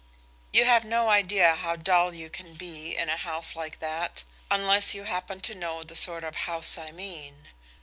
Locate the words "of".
6.23-6.35